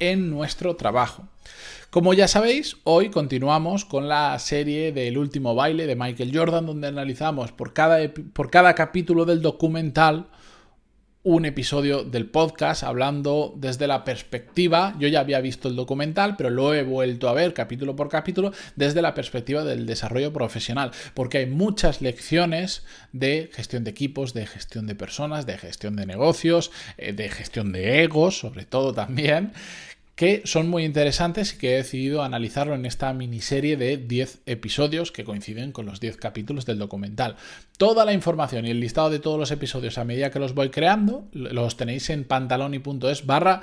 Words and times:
en 0.00 0.30
nuestro 0.30 0.76
trabajo. 0.76 1.24
Como 1.90 2.12
ya 2.12 2.28
sabéis, 2.28 2.76
hoy 2.84 3.10
continuamos 3.10 3.84
con 3.84 4.08
la 4.08 4.38
serie 4.38 4.92
del 4.92 5.16
último 5.16 5.54
baile 5.54 5.86
de 5.86 5.96
Michael 5.96 6.36
Jordan, 6.36 6.66
donde 6.66 6.88
analizamos 6.88 7.52
por 7.52 7.72
cada, 7.72 7.98
por 8.32 8.50
cada 8.50 8.74
capítulo 8.74 9.24
del 9.24 9.40
documental 9.40 10.26
un 11.26 11.44
episodio 11.44 12.04
del 12.04 12.26
podcast 12.26 12.84
hablando 12.84 13.52
desde 13.56 13.88
la 13.88 14.04
perspectiva, 14.04 14.94
yo 15.00 15.08
ya 15.08 15.18
había 15.18 15.40
visto 15.40 15.66
el 15.66 15.74
documental, 15.74 16.36
pero 16.36 16.50
lo 16.50 16.72
he 16.72 16.84
vuelto 16.84 17.28
a 17.28 17.32
ver 17.32 17.52
capítulo 17.52 17.96
por 17.96 18.08
capítulo 18.08 18.52
desde 18.76 19.02
la 19.02 19.12
perspectiva 19.12 19.64
del 19.64 19.86
desarrollo 19.86 20.32
profesional, 20.32 20.92
porque 21.14 21.38
hay 21.38 21.46
muchas 21.46 22.00
lecciones 22.00 22.84
de 23.12 23.50
gestión 23.52 23.82
de 23.82 23.90
equipos, 23.90 24.34
de 24.34 24.46
gestión 24.46 24.86
de 24.86 24.94
personas, 24.94 25.46
de 25.46 25.58
gestión 25.58 25.96
de 25.96 26.06
negocios, 26.06 26.70
eh, 26.96 27.12
de 27.12 27.28
gestión 27.28 27.72
de 27.72 28.04
egos, 28.04 28.38
sobre 28.38 28.64
todo 28.64 28.94
también, 28.94 29.50
que 30.16 30.40
son 30.46 30.70
muy 30.70 30.84
interesantes 30.84 31.52
y 31.52 31.58
que 31.58 31.74
he 31.74 31.76
decidido 31.76 32.22
analizarlo 32.22 32.74
en 32.74 32.86
esta 32.86 33.12
miniserie 33.12 33.76
de 33.76 33.98
10 33.98 34.40
episodios 34.46 35.12
que 35.12 35.24
coinciden 35.24 35.72
con 35.72 35.84
los 35.84 36.00
10 36.00 36.16
capítulos 36.16 36.64
del 36.64 36.78
documental. 36.78 37.36
Toda 37.76 38.06
la 38.06 38.14
información 38.14 38.66
y 38.66 38.70
el 38.70 38.80
listado 38.80 39.10
de 39.10 39.18
todos 39.18 39.38
los 39.38 39.50
episodios 39.50 39.98
a 39.98 40.04
medida 40.04 40.30
que 40.30 40.38
los 40.38 40.54
voy 40.54 40.70
creando 40.70 41.28
los 41.32 41.76
tenéis 41.76 42.08
en 42.08 42.24
pantaloni.es 42.24 43.26
barra 43.26 43.60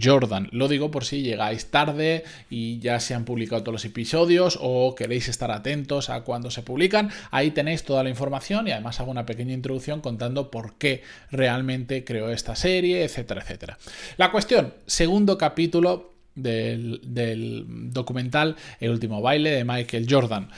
Jordan. 0.00 0.48
Lo 0.52 0.68
digo 0.68 0.92
por 0.92 1.04
si 1.04 1.22
llegáis 1.22 1.72
tarde 1.72 2.22
y 2.48 2.78
ya 2.78 3.00
se 3.00 3.14
han 3.14 3.24
publicado 3.24 3.62
todos 3.62 3.72
los 3.72 3.84
episodios 3.84 4.56
o 4.62 4.94
queréis 4.94 5.26
estar 5.26 5.50
atentos 5.50 6.08
a 6.08 6.20
cuando 6.20 6.52
se 6.52 6.62
publican. 6.62 7.10
Ahí 7.32 7.50
tenéis 7.50 7.82
toda 7.82 8.04
la 8.04 8.10
información 8.10 8.68
y 8.68 8.70
además 8.70 9.00
hago 9.00 9.10
una 9.10 9.26
pequeña 9.26 9.54
introducción 9.54 10.00
contando 10.00 10.52
por 10.52 10.74
qué 10.74 11.02
realmente 11.32 12.04
creo 12.04 12.30
esta 12.30 12.54
serie, 12.54 13.02
etcétera, 13.02 13.42
etcétera. 13.42 13.78
La 14.18 14.30
cuestión, 14.30 14.74
segundo 14.86 15.36
capítulo 15.36 15.95
del, 16.36 17.64
documental 17.92 18.56
El 18.78 18.90
último 18.90 19.20
baile 19.20 19.50
de 19.50 19.64
Michael 19.64 20.06
Jordan, 20.08 20.48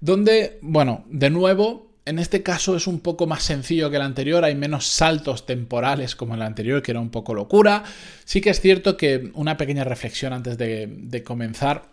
donde, 0.00 0.58
bueno, 0.62 1.04
de 1.08 1.30
nuevo 1.30 1.92
en 2.04 2.18
este 2.18 2.42
caso 2.42 2.76
es 2.76 2.86
un 2.86 3.00
poco 3.00 3.26
más 3.26 3.44
sencillo 3.44 3.88
que 3.88 3.96
el 3.96 4.02
anterior, 4.02 4.44
hay 4.44 4.56
menos 4.56 4.86
saltos 4.86 5.46
temporales 5.46 6.16
como 6.16 6.34
el 6.34 6.42
anterior, 6.42 6.82
que 6.82 6.90
era 6.90 7.00
un 7.00 7.10
poco 7.10 7.32
locura. 7.32 7.84
Sí 8.24 8.40
que 8.40 8.50
es 8.50 8.60
cierto 8.60 8.96
que 8.96 9.30
una 9.34 9.56
pequeña 9.56 9.84
reflexión 9.84 10.32
antes 10.32 10.58
de, 10.58 11.22
comenzar 11.24 11.84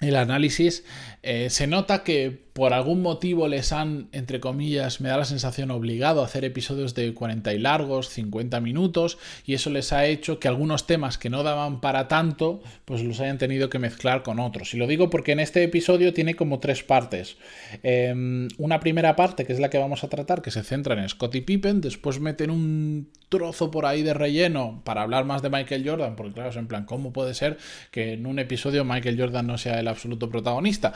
el 0.00 0.16
análisis, 0.16 0.84
eh, 1.22 1.48
se 1.48 1.68
nota 1.68 2.02
que 2.02 2.45
por 2.56 2.72
algún 2.72 3.02
motivo 3.02 3.48
les 3.48 3.70
han, 3.70 4.08
entre 4.12 4.40
comillas, 4.40 5.02
me 5.02 5.10
da 5.10 5.18
la 5.18 5.26
sensación 5.26 5.70
obligado 5.70 6.22
a 6.22 6.24
hacer 6.24 6.42
episodios 6.42 6.94
de 6.94 7.12
40 7.12 7.52
y 7.52 7.58
largos, 7.58 8.08
50 8.08 8.60
minutos, 8.62 9.18
y 9.44 9.52
eso 9.52 9.68
les 9.68 9.92
ha 9.92 10.06
hecho 10.06 10.40
que 10.40 10.48
algunos 10.48 10.86
temas 10.86 11.18
que 11.18 11.28
no 11.28 11.42
daban 11.42 11.82
para 11.82 12.08
tanto, 12.08 12.62
pues 12.86 13.02
los 13.02 13.20
hayan 13.20 13.36
tenido 13.36 13.68
que 13.68 13.78
mezclar 13.78 14.22
con 14.22 14.40
otros. 14.40 14.72
Y 14.72 14.78
lo 14.78 14.86
digo 14.86 15.10
porque 15.10 15.32
en 15.32 15.40
este 15.40 15.62
episodio 15.64 16.14
tiene 16.14 16.34
como 16.34 16.58
tres 16.58 16.82
partes. 16.82 17.36
Em, 17.82 18.48
una 18.56 18.80
primera 18.80 19.16
parte, 19.16 19.44
que 19.44 19.52
es 19.52 19.60
la 19.60 19.68
que 19.68 19.76
vamos 19.76 20.02
a 20.02 20.08
tratar, 20.08 20.40
que 20.40 20.50
se 20.50 20.62
centra 20.62 20.98
en 20.98 21.06
Scottie 21.06 21.42
Pippen, 21.42 21.82
después 21.82 22.20
meten 22.20 22.50
un 22.50 23.10
trozo 23.28 23.70
por 23.70 23.84
ahí 23.84 24.02
de 24.02 24.14
relleno 24.14 24.80
para 24.82 25.02
hablar 25.02 25.26
más 25.26 25.42
de 25.42 25.50
Michael 25.50 25.86
Jordan, 25.86 26.16
porque 26.16 26.32
claro, 26.32 26.48
es 26.48 26.56
en 26.56 26.68
plan, 26.68 26.86
¿cómo 26.86 27.12
puede 27.12 27.34
ser 27.34 27.58
que 27.90 28.14
en 28.14 28.24
un 28.24 28.38
episodio 28.38 28.82
Michael 28.82 29.20
Jordan 29.20 29.46
no 29.46 29.58
sea 29.58 29.78
el 29.78 29.88
absoluto 29.88 30.30
protagonista? 30.30 30.94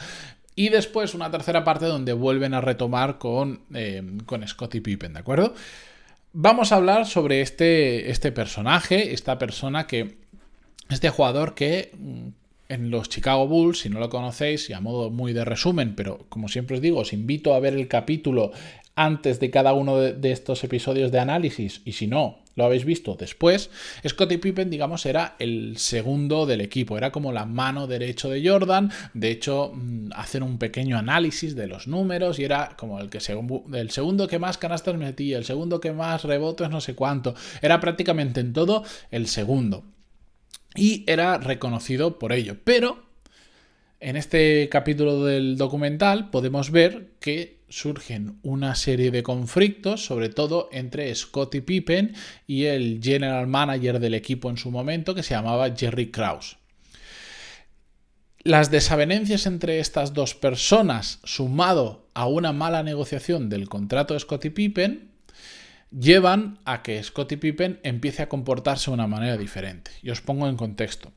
Y 0.60 0.69
después 0.69 1.15
una 1.15 1.31
tercera 1.31 1.65
parte 1.65 1.87
donde 1.87 2.12
vuelven 2.12 2.53
a 2.53 2.60
retomar 2.60 3.16
con, 3.16 3.62
eh, 3.72 4.03
con 4.26 4.44
Pippen, 4.69 5.15
¿de 5.15 5.19
acuerdo? 5.19 5.54
Vamos 6.34 6.71
a 6.71 6.76
hablar 6.76 7.06
sobre 7.06 7.41
este, 7.41 8.10
este 8.10 8.31
personaje, 8.31 9.15
esta 9.15 9.38
persona 9.38 9.87
que, 9.87 10.19
este 10.91 11.09
jugador 11.09 11.54
que 11.54 11.93
mm, 11.99 12.28
en 12.69 12.91
los 12.91 13.09
Chicago 13.09 13.49
Bulls, 13.49 13.78
si 13.78 13.88
no 13.88 14.00
lo 14.00 14.10
conocéis, 14.10 14.69
y 14.69 14.75
a 14.75 14.81
modo 14.81 15.09
muy 15.09 15.32
de 15.32 15.47
resumen, 15.47 15.94
pero 15.97 16.26
como 16.28 16.47
siempre 16.49 16.76
os 16.76 16.82
digo, 16.82 16.99
os 17.00 17.15
invito 17.15 17.54
a 17.54 17.60
ver 17.60 17.72
el 17.72 17.88
capítulo 17.88 18.53
antes 18.97 19.41
de 19.41 19.50
cada 19.50 19.72
uno 19.72 19.97
de, 19.97 20.31
estos 20.31 20.62
episodios 20.62 21.10
de 21.10 21.20
análisis 21.20 21.81
y 21.87 21.93
si 21.93 22.06
no, 22.06 22.39
lo 22.56 22.65
habéis 22.65 22.84
visto 22.84 23.15
después, 23.15 23.71
Scottie 24.06 24.38
Pippen, 24.38 24.71
digamos, 24.71 25.06
era 25.06 25.37
el 25.38 25.77
segundo 25.77 26.47
del 26.47 26.61
equipo, 26.61 26.99
era 26.99 27.12
como 27.12 27.33
la 27.33 27.47
mano 27.47 27.87
derecho 27.87 28.28
de 28.28 28.47
Jordan, 28.47 28.91
de 29.15 29.31
hecho, 29.31 29.72
mm, 29.75 30.11
hacen 30.15 30.43
un 30.43 30.59
pequeño 30.59 30.99
análisis 30.99 31.55
de 31.55 31.66
los 31.66 31.87
números 31.87 32.38
y 32.38 32.44
era 32.44 32.77
como 32.77 33.00
el, 33.00 33.09
que 33.09 33.19
el 33.19 33.91
segundo 33.91 34.28
que 34.28 34.38
más 34.38 34.59
canastas 34.59 34.97
metía, 34.97 35.38
el 35.38 35.44
segundo 35.44 35.81
que 35.81 35.93
más 35.93 36.25
rebotes, 36.25 36.71
no 36.71 36.81
sé 36.81 36.94
cuánto, 36.94 37.34
era 37.62 37.81
prácticamente 37.81 38.41
en 38.41 38.53
todo 38.53 38.84
el 39.11 39.27
segundo. 39.27 39.84
Y 40.75 41.05
era 41.09 41.38
reconocido 41.38 42.19
por 42.19 42.32
ello, 42.32 42.56
pero 42.62 43.11
en 43.99 44.17
este 44.17 44.69
capítulo 44.71 45.25
del 45.25 45.56
documental 45.56 46.31
podemos 46.31 46.71
ver 46.71 47.11
que 47.21 47.59
surgen 47.70 48.38
una 48.42 48.75
serie 48.75 49.10
de 49.10 49.22
conflictos, 49.22 50.04
sobre 50.04 50.28
todo 50.28 50.69
entre 50.72 51.14
Scottie 51.14 51.62
Pippen 51.62 52.14
y 52.47 52.64
el 52.64 53.00
general 53.03 53.47
manager 53.47 54.00
del 54.00 54.14
equipo 54.14 54.50
en 54.50 54.58
su 54.58 54.70
momento, 54.70 55.14
que 55.14 55.22
se 55.22 55.34
llamaba 55.34 55.75
Jerry 55.75 56.10
Krause. 56.10 56.58
Las 58.42 58.70
desavenencias 58.70 59.47
entre 59.47 59.81
estas 59.81 60.14
dos 60.14 60.34
personas, 60.34 61.20
sumado 61.25 62.08
a 62.14 62.26
una 62.26 62.53
mala 62.53 62.82
negociación 62.82 63.48
del 63.48 63.69
contrato 63.69 64.14
de 64.14 64.20
Scottie 64.20 64.50
Pippen, 64.50 65.10
llevan 65.91 66.58
a 66.64 66.82
que 66.82 67.02
Scottie 67.02 67.38
Pippen 67.38 67.81
empiece 67.82 68.22
a 68.22 68.28
comportarse 68.28 68.91
de 68.91 68.94
una 68.94 69.06
manera 69.06 69.37
diferente. 69.37 69.91
Y 70.02 70.10
os 70.10 70.20
pongo 70.20 70.48
en 70.48 70.56
contexto. 70.56 71.12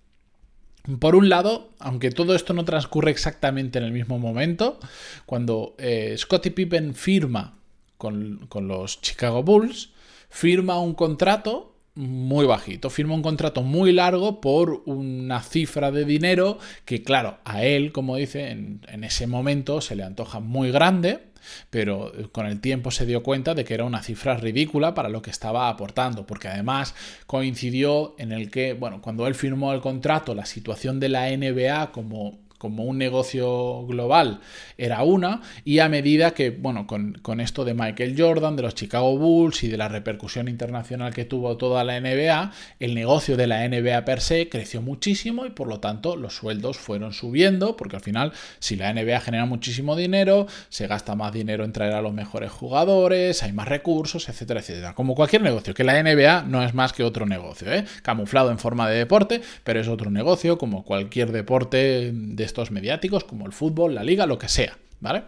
Por 1.00 1.16
un 1.16 1.30
lado, 1.30 1.70
aunque 1.80 2.12
todo 2.12 2.36
esto 2.36 2.54
no 2.54 2.66
transcurre 2.66 3.10
exactamente 3.10 3.80
en 3.80 3.86
el 3.86 3.94
mismo 3.94 4.20
momento, 4.20 4.80
cuando 5.26 5.76
eh, 5.78 6.16
Scottie 6.18 6.52
Pippen 6.52 6.94
firma 6.94 7.58
con, 7.98 8.50
los 8.54 9.00
Chicago 9.00 9.44
Bulls, 9.44 9.92
firma 10.30 10.80
un 10.80 10.94
contrato 10.94 11.78
muy 11.96 12.46
bajito, 12.46 12.90
firma 12.90 13.14
un 13.14 13.22
contrato 13.22 13.62
muy 13.62 13.94
largo 13.94 14.42
por 14.42 14.84
una 14.86 15.42
cifra 15.42 15.90
de 15.92 16.04
dinero 16.04 16.58
que, 16.84 17.02
claro, 17.02 17.38
a 17.46 17.64
él, 17.64 17.94
como 17.94 18.18
dice, 18.18 18.50
en 18.50 19.04
ese 19.06 19.26
momento 19.26 19.80
se 19.80 19.96
le 19.96 20.04
antoja 20.04 20.42
muy 20.42 20.72
grande 20.72 21.33
pero 21.70 22.12
con 22.32 22.46
el 22.46 22.60
tiempo 22.60 22.92
se 22.92 23.06
dio 23.06 23.24
cuenta 23.24 23.54
de 23.54 23.66
que 23.66 23.74
era 23.74 23.84
una 23.84 24.04
cifra 24.04 24.36
ridícula 24.38 24.94
para 24.94 25.10
lo 25.10 25.22
que 25.22 25.30
estaba 25.32 25.70
aportando, 25.70 26.26
porque 26.26 26.48
además 26.48 26.96
coincidió 27.26 28.16
en 28.18 28.32
el 28.32 28.50
que, 28.52 28.74
bueno, 28.74 29.02
cuando 29.02 29.28
él 29.28 29.36
firmó 29.36 29.74
el 29.74 29.82
contrato, 29.82 30.36
la 30.36 30.46
situación 30.46 31.00
de 31.00 31.10
la 31.10 31.30
NBA 31.30 31.92
como 31.92 32.40
como 32.64 32.86
un 32.86 32.98
negocio 32.98 33.86
global 33.88 34.40
era 34.78 35.04
una, 35.04 35.42
y 35.66 35.80
a 35.80 35.90
medida 35.90 36.32
que, 36.32 36.50
bueno, 36.50 36.88
con, 36.88 37.42
esto 37.42 37.66
de 37.66 37.74
Michael 37.74 38.16
Jordan, 38.18 38.56
de 38.56 38.62
los 38.62 38.74
Chicago 38.74 39.18
Bulls 39.18 39.66
y 39.66 39.68
de 39.68 39.76
la 39.76 39.90
repercusión 39.90 40.48
internacional 40.48 41.14
que 41.14 41.26
tuvo 41.26 41.58
toda 41.58 41.84
la 41.84 42.00
NBA, 42.00 42.54
el 42.80 42.96
negocio 42.96 43.36
de 43.36 43.48
la 43.48 43.68
NBA 43.68 44.06
per 44.06 44.22
se 44.22 44.48
creció 44.48 44.82
muchísimo 44.82 45.46
y 45.46 45.50
por 45.50 45.68
lo 45.68 45.82
tanto 45.82 46.16
los 46.16 46.38
sueldos 46.38 46.78
fueron 46.78 47.12
subiendo, 47.12 47.76
porque 47.76 47.98
al 47.98 48.02
final, 48.02 48.32
si 48.60 48.78
la 48.78 48.94
NBA 48.94 49.20
genera 49.20 49.46
muchísimo 49.46 49.98
dinero, 49.98 50.48
se 50.70 50.88
gasta 50.88 51.16
más 51.16 51.34
dinero 51.34 51.66
en 51.66 51.74
traer 51.74 51.96
a 51.96 52.02
los 52.02 52.14
mejores 52.14 52.50
jugadores, 52.50 53.44
hay 53.44 53.52
más 53.52 53.68
recursos, 53.68 54.30
etcétera, 54.30 54.62
etcétera. 54.62 54.96
Como 54.96 55.16
cualquier 55.16 55.42
negocio, 55.42 55.74
que 55.74 55.84
la 55.84 56.02
NBA 56.02 56.44
no 56.44 56.64
es 56.64 56.74
más 56.74 56.94
que 56.94 57.04
otro 57.04 57.26
negocio, 57.26 57.74
¿eh? 57.74 57.84
camuflado 58.04 58.52
en 58.52 58.58
forma 58.58 58.90
de 58.90 59.00
deporte, 59.00 59.42
pero 59.66 59.82
es 59.82 59.90
otro 59.90 60.10
negocio 60.10 60.58
como 60.58 60.86
cualquier 60.86 61.34
deporte 61.34 62.12
de 62.14 62.53
estos 62.54 62.70
mediáticos 62.70 63.24
como 63.24 63.48
el 63.48 63.52
fútbol, 63.52 63.96
la 63.96 64.04
liga, 64.04 64.28
lo 64.28 64.38
que 64.38 64.48
sea, 64.48 64.78
¿vale? 65.00 65.24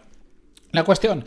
La 0.72 0.84
cuestión, 0.84 1.24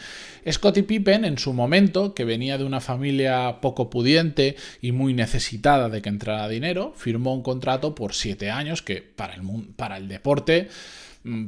Scottie 0.50 0.84
Pippen 0.84 1.26
en 1.26 1.38
su 1.38 1.54
momento, 1.54 2.14
que 2.14 2.24
venía 2.24 2.58
de 2.58 2.64
una 2.64 2.80
familia 2.80 3.60
poco 3.62 3.90
pudiente 3.90 4.56
y 4.82 4.92
muy 4.92 5.14
necesitada 5.14 5.90
de 5.90 6.02
que 6.02 6.10
entrara 6.10 6.48
dinero, 6.48 6.94
firmó 6.96 7.34
un 7.34 7.42
contrato 7.42 7.96
por 7.96 8.14
siete 8.14 8.50
años 8.50 8.82
que 8.82 9.02
para 9.02 9.34
el, 9.34 9.42
para 9.76 9.98
el 9.98 10.08
deporte 10.08 10.70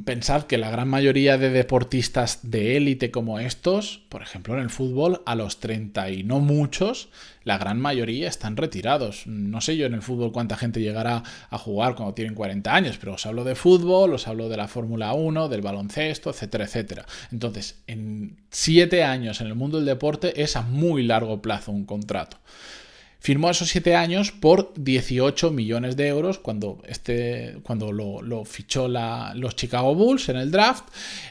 pensad 0.04 0.44
que 0.44 0.58
la 0.58 0.70
gran 0.70 0.88
mayoría 0.88 1.38
de 1.38 1.48
deportistas 1.48 2.40
de 2.42 2.76
élite 2.76 3.10
como 3.10 3.38
estos, 3.38 4.02
por 4.10 4.22
ejemplo 4.22 4.54
en 4.54 4.60
el 4.60 4.70
fútbol, 4.70 5.22
a 5.24 5.34
los 5.34 5.60
30 5.60 6.10
y 6.10 6.24
no 6.24 6.40
muchos, 6.40 7.08
la 7.44 7.56
gran 7.56 7.80
mayoría 7.80 8.28
están 8.28 8.56
retirados. 8.56 9.26
No 9.26 9.60
sé 9.60 9.76
yo 9.76 9.86
en 9.86 9.94
el 9.94 10.02
fútbol 10.02 10.30
cuánta 10.30 10.56
gente 10.56 10.80
llegará 10.80 11.22
a 11.48 11.58
jugar 11.58 11.94
cuando 11.94 12.14
tienen 12.14 12.34
40 12.34 12.74
años, 12.74 12.98
pero 12.98 13.14
os 13.14 13.24
hablo 13.24 13.44
de 13.44 13.54
fútbol, 13.54 14.12
os 14.12 14.28
hablo 14.28 14.48
de 14.48 14.58
la 14.58 14.68
Fórmula 14.68 15.14
1, 15.14 15.48
del 15.48 15.62
baloncesto, 15.62 16.30
etcétera, 16.30 16.64
etcétera. 16.64 17.06
Entonces, 17.30 17.82
en 17.86 18.36
7 18.50 19.04
años 19.04 19.40
en 19.40 19.46
el 19.46 19.54
mundo 19.54 19.78
del 19.78 19.86
deporte 19.86 20.42
es 20.42 20.56
a 20.56 20.62
muy 20.62 21.02
largo 21.02 21.40
plazo 21.40 21.72
un 21.72 21.86
contrato. 21.86 22.36
Firmó 23.22 23.50
esos 23.50 23.68
siete 23.68 23.94
años 23.94 24.32
por 24.32 24.72
18 24.74 25.52
millones 25.52 25.96
de 25.96 26.08
euros 26.08 26.40
cuando, 26.40 26.82
este, 26.88 27.56
cuando 27.62 27.92
lo, 27.92 28.44
fichó 28.44 28.88
la, 28.88 29.32
los 29.36 29.54
Chicago 29.54 29.94
Bulls 29.94 30.28
en 30.28 30.38
el 30.38 30.50
draft, 30.50 30.84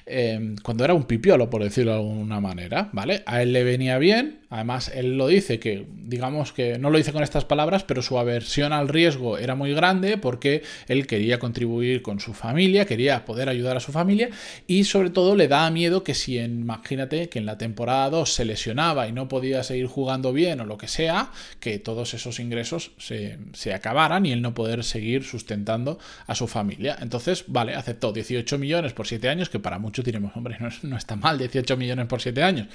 eh, 0.06 0.56
cuando 0.64 0.86
era 0.86 0.94
un 0.94 1.04
pipiolo, 1.04 1.50
por 1.50 1.62
decirlo 1.62 1.92
de 1.92 1.98
alguna 1.98 2.40
manera, 2.40 2.90
¿vale? 2.94 3.24
A 3.26 3.42
él 3.42 3.52
le 3.52 3.66
venía 3.66 3.98
bien, 3.98 4.42
Además, 4.52 4.92
él 4.94 5.18
lo 5.18 5.28
dice 5.28 5.62
que, 5.62 5.88
digamos 5.90 6.52
que 6.52 6.78
no 6.78 6.90
lo 6.90 6.98
dice 6.98 7.14
con 7.14 7.24
estas 7.24 7.46
palabras, 7.46 7.86
pero 7.86 8.02
su 8.02 8.20
aversión 8.20 8.74
al 8.74 8.90
riesgo 8.90 9.38
era 9.38 9.56
muy 9.56 9.74
grande 9.74 10.18
porque 10.18 10.62
él 10.90 11.08
quería 11.08 11.40
contribuir 11.40 12.02
con 12.02 12.20
su 12.20 12.34
familia, 12.34 12.86
quería 12.86 13.24
poder 13.24 13.48
ayudar 13.48 13.78
a 13.78 13.80
su 13.80 13.94
familia 13.94 14.30
y 14.68 14.84
sobre 14.84 15.10
todo 15.10 15.38
le 15.38 15.48
daba 15.48 15.72
miedo 15.72 16.04
que 16.04 16.14
si, 16.14 16.38
imagínate, 16.38 17.30
que 17.30 17.40
en 17.40 17.46
la 17.46 17.58
temporada 17.58 18.10
2 18.10 18.34
se 18.34 18.44
lesionaba 18.44 19.08
y 19.08 19.14
no 19.14 19.30
podía 19.30 19.64
seguir 19.64 19.88
jugando 19.88 20.34
bien 20.34 20.60
o 20.60 20.66
lo 20.66 20.78
que 20.78 20.90
sea, 20.90 21.32
que 21.62 21.80
todos 21.82 22.14
esos 22.14 22.40
ingresos 22.40 22.92
se, 22.98 23.38
se 23.54 23.74
acabaran 23.74 24.26
y 24.26 24.32
él 24.32 24.42
no 24.42 24.54
poder 24.54 24.84
seguir 24.84 25.24
sustentando 25.24 26.00
a 26.28 26.36
su 26.36 26.48
familia. 26.48 26.98
Entonces, 27.02 27.46
vale, 27.48 27.76
aceptó 27.76 28.14
18 28.14 28.58
millones 28.58 28.94
por 28.94 29.08
7 29.08 29.28
años, 29.30 29.50
que 29.50 29.60
para 29.60 29.80
muchos 29.80 30.06
diremos, 30.06 30.36
hombre, 30.36 30.58
no, 30.60 30.70
no 30.84 30.98
está 30.98 31.16
mal 31.16 31.38
18 31.38 31.76
millones 31.78 32.06
por 32.08 32.22
7 32.22 32.44
años. 32.44 32.68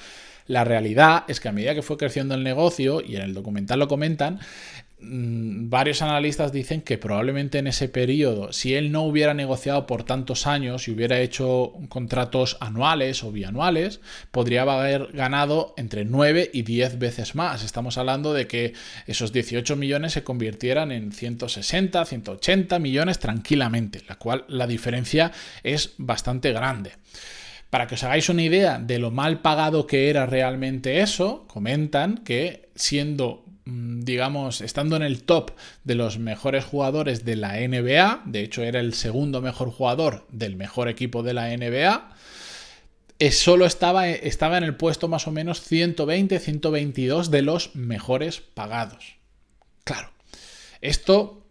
La 0.47 0.63
realidad 0.63 1.25
es 1.27 1.41
que 1.41 1.49
a 1.49 1.53
medida 1.53 1.75
que 1.75 1.83
fue 1.83 1.97
creciendo 1.97 2.35
el 2.35 2.45
negocio, 2.45 3.01
y 3.01 3.17
en 3.17 3.23
el 3.23 3.35
documental 3.35 3.81
lo 3.81 3.89
comentan, 3.89 4.39
varios 5.09 6.03
analistas 6.03 6.53
dicen 6.53 6.83
que 6.83 6.99
probablemente 6.99 7.59
en 7.59 7.67
ese 7.67 7.89
periodo, 7.89 8.53
si 8.53 8.75
él 8.75 8.93
no 8.93 9.03
hubiera 9.03 9.35
negociado 9.35 9.87
por 9.87 10.05
tantos 10.05 10.47
años 10.47 10.89
y 10.89 10.91
hubiera 10.91 11.21
hecho 11.21 11.73
contratos 11.89 12.57
anuales 12.61 13.23
o 13.25 13.33
bianuales, 13.33 14.01
podría 14.31 14.63
haber 14.63 15.09
ganado 15.13 15.75
entre 15.77 16.05
9 16.05 16.51
y 16.53 16.63
10 16.63 16.99
veces 16.99 17.35
más. 17.35 17.65
Estamos 17.65 17.99
hablando 17.99 18.33
de 18.33 18.47
que 18.47 18.75
esos 19.07 19.33
18 19.33 19.77
millones 19.77 20.13
se 20.13 20.25
convirtieran 20.25 20.93
en 20.93 21.13
160, 21.13 22.05
180 22.05 22.79
millones 22.79 23.19
tranquilamente, 23.19 24.03
la 24.09 24.17
cual 24.17 24.45
la 24.49 24.67
diferencia 24.67 25.33
es 25.63 25.95
bastante 25.99 26.53
grande. 26.53 26.93
Para 27.71 27.87
que 27.87 27.97
os 27.97 28.05
hagáis 28.05 28.29
una 28.29 28.43
idea 28.43 28.79
de 28.79 28.99
lo 28.99 29.11
mal 29.11 29.41
pagado 29.41 29.87
que 29.87 30.09
era 30.09 30.25
realmente 30.27 31.01
eso, 31.01 31.47
comentan 31.49 32.19
que 32.19 32.71
siendo 32.75 33.45
mm, 33.46 33.46
digamos, 33.67 34.61
estando 34.61 34.95
en 34.95 35.03
el 35.03 35.25
top 35.25 35.51
de 35.83 35.97
los 35.97 36.19
mejores 36.19 36.65
jugadores 36.65 37.25
de 37.25 37.35
la 37.35 37.55
NBA, 37.55 38.23
de 38.25 38.43
hecho 38.43 38.63
era 38.63 38.79
el 38.79 38.95
segundo 38.95 39.43
mejor 39.43 39.71
jugador 39.71 40.25
del 40.31 40.57
mejor 40.57 40.89
equipo 40.89 41.25
de 41.25 41.35
la 41.35 41.49
NBA, 41.49 42.15
eh, 43.19 43.33
solo 43.33 43.67
estaba, 43.67 44.09
estaba 44.09 44.59
en 44.59 44.65
el 44.65 44.77
puesto 44.77 45.09
más 45.09 45.27
o 45.27 45.33
menos 45.33 45.71
120-122 45.71 47.27
de 47.27 47.43
los 47.43 47.75
mejores 47.75 48.41
pagados. 48.41 49.17
Claro, 49.85 50.11
esto 50.81 51.46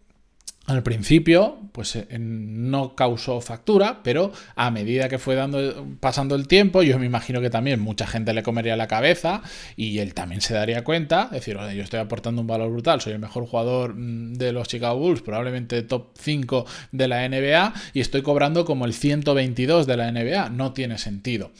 al 0.66 0.82
principio, 0.82 1.58
pues 1.70 1.94
eh, 1.94 2.06
no 2.18 2.96
causó 2.96 3.40
factura, 3.40 4.00
pero 4.02 4.32
a 4.56 4.70
medida 4.72 5.08
que 5.08 5.18
fue 5.18 5.36
dando, 5.36 5.86
pasando 6.00 6.34
el 6.34 6.48
tiempo, 6.48 6.82
yo 6.82 6.98
me 6.98 7.06
imagino 7.06 7.40
que 7.40 7.50
también 7.50 7.78
mucha 7.80 8.06
gente 8.06 8.34
le 8.34 8.42
comería 8.42 8.76
la 8.76 8.88
cabeza 8.88 9.42
y 9.76 9.98
él 9.98 10.12
también 10.12 10.40
se 10.40 10.54
daría 10.54 10.82
cuenta, 10.82 11.24
es 11.26 11.30
decir, 11.32 11.56
yo 11.56 11.82
estoy 11.82 12.00
aportando 12.00 12.40
un 12.40 12.48
valor 12.48 12.70
brutal, 12.72 13.00
soy 13.00 13.12
el 13.12 13.20
mejor 13.20 13.46
jugador 13.46 13.94
mm, 13.94 14.34
de 14.34 14.52
los 14.52 14.66
Chicago 14.66 14.98
Bulls, 14.98 15.22
probablemente 15.22 15.82
top 15.82 16.08
5 16.18 16.66
de 16.90 17.08
la 17.08 17.28
NBA 17.28 17.72
y 17.94 18.00
estoy 18.00 18.22
cobrando 18.22 18.64
como 18.64 18.86
el 18.86 18.92
122 18.92 19.86
de 19.86 19.96
la 19.96 20.10
NBA, 20.10 20.50
no 20.50 20.72
tiene 20.72 20.98
sentido. 20.98 21.52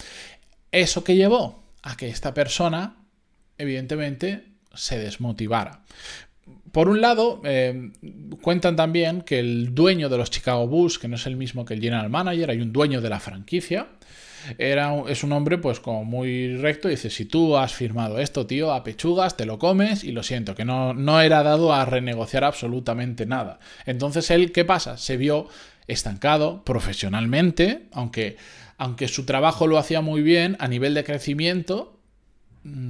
¿Eso 0.72 1.04
que 1.04 1.14
llevó? 1.14 1.62
A 1.82 1.96
que 1.96 2.08
esta 2.08 2.34
persona, 2.34 2.96
evidentemente, 3.56 4.44
se 4.74 4.98
desmotivara. 4.98 5.82
Por 6.72 6.88
un 6.88 7.00
lado, 7.00 7.40
eh, 7.44 7.90
cuentan 8.42 8.76
también 8.76 9.22
que 9.22 9.38
el 9.38 9.74
dueño 9.74 10.08
de 10.08 10.18
los 10.18 10.30
Chicago 10.30 10.66
Bulls, 10.66 10.98
que 10.98 11.08
no 11.08 11.16
es 11.16 11.26
el 11.26 11.36
mismo 11.36 11.64
que 11.64 11.74
el 11.74 11.80
general 11.80 12.10
manager, 12.10 12.50
hay 12.50 12.60
un 12.60 12.72
dueño 12.72 13.00
de 13.00 13.08
la 13.08 13.18
franquicia, 13.18 13.88
era, 14.58 14.94
es 15.08 15.24
un 15.24 15.32
hombre 15.32 15.58
pues 15.58 15.80
como 15.80 16.04
muy 16.04 16.56
recto, 16.56 16.88
dice, 16.88 17.10
si 17.10 17.24
tú 17.24 17.56
has 17.56 17.74
firmado 17.74 18.18
esto, 18.18 18.46
tío, 18.46 18.72
a 18.72 18.84
pechugas, 18.84 19.36
te 19.36 19.46
lo 19.46 19.58
comes 19.58 20.04
y 20.04 20.12
lo 20.12 20.22
siento, 20.22 20.54
que 20.54 20.64
no, 20.64 20.94
no 20.94 21.20
era 21.20 21.42
dado 21.42 21.72
a 21.72 21.84
renegociar 21.84 22.44
absolutamente 22.44 23.26
nada. 23.26 23.58
Entonces 23.86 24.30
él, 24.30 24.52
¿qué 24.52 24.64
pasa? 24.64 24.98
Se 24.98 25.16
vio 25.16 25.48
estancado 25.86 26.64
profesionalmente, 26.64 27.86
aunque, 27.92 28.36
aunque 28.78 29.08
su 29.08 29.24
trabajo 29.24 29.66
lo 29.66 29.78
hacía 29.78 30.00
muy 30.00 30.22
bien 30.22 30.56
a 30.60 30.68
nivel 30.68 30.94
de 30.94 31.04
crecimiento, 31.04 31.95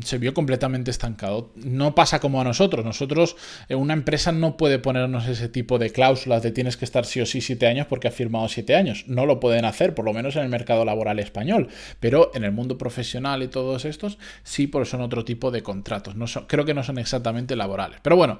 se 0.05 0.19
vio 0.19 0.35
completamente 0.35 0.91
estancado. 0.91 1.53
No 1.57 1.95
pasa 1.95 2.21
como 2.21 2.41
a 2.41 2.45
nosotros. 2.45 2.85
Nosotros, 2.85 3.37
eh, 3.69 3.75
una 3.75 3.95
empresa 3.95 4.33
no 4.33 4.57
puede 4.57 4.79
ponernos 4.79 5.27
ese 5.29 5.49
tipo 5.49 5.79
de 5.79 5.91
cláusulas 5.91 6.43
de 6.43 6.51
tienes 6.51 6.77
que 6.77 6.85
estar 6.85 7.05
sí 7.05 7.21
o 7.21 7.27
sí 7.27 7.41
siete 7.41 7.67
años 7.67 7.87
porque 7.87 8.09
ha 8.09 8.13
firmado 8.13 8.49
siete 8.49 8.75
años. 8.75 9.05
No 9.07 9.27
lo 9.27 9.41
pueden 9.41 9.65
hacer, 9.65 9.95
por 9.95 10.05
lo 10.05 10.13
menos 10.13 10.37
en 10.37 10.43
el 10.43 10.49
mercado 10.49 10.85
laboral 10.85 11.19
español. 11.19 11.69
Pero 12.01 12.31
en 12.35 12.45
el 12.45 12.53
mundo 12.53 12.79
profesional 12.79 13.43
y 13.43 13.49
todos 13.49 13.85
estos, 13.85 14.19
sí, 14.43 14.67
porque 14.67 14.89
son 14.89 15.01
otro 15.01 15.25
tipo 15.25 15.51
de 15.51 15.63
contratos. 15.63 16.17
No 16.17 16.27
creo 16.47 16.65
que 16.65 16.75
no 16.75 16.83
son 16.83 16.99
exactamente 16.99 17.57
laborales. 17.57 18.01
Pero 18.03 18.17
bueno, 18.17 18.39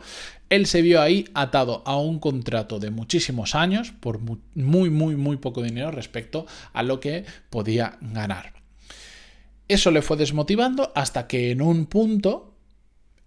él 0.49 0.67
se 0.67 0.83
vio 0.83 1.01
ahí 1.01 1.27
atado 1.35 1.83
a 1.87 1.97
un 1.97 2.19
contrato 2.19 2.79
de 2.79 2.91
muchísimos 2.91 3.55
años 3.55 3.93
por 4.01 4.21
muy, 4.21 4.91
muy, 4.91 5.17
muy 5.17 5.37
poco 5.37 5.63
dinero 5.63 5.91
respecto 5.91 6.47
a 6.73 6.83
lo 6.83 7.01
que 7.01 7.25
podía 7.51 7.99
ganar. 8.01 8.56
Eso 9.69 9.91
le 9.91 10.03
fue 10.03 10.17
desmotivando 10.17 10.93
hasta 10.95 11.27
que 11.27 11.51
en 11.51 11.61
un 11.61 11.87
punto 11.87 12.55